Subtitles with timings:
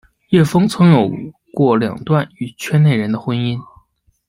[0.29, 1.11] 叶枫曾有
[1.53, 3.59] 过两段与圈内人的婚姻。